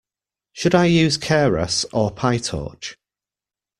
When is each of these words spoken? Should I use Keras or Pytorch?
Should 0.53 0.73
I 0.73 0.85
use 0.85 1.15
Keras 1.19 1.85
or 1.93 2.09
Pytorch? 2.11 2.95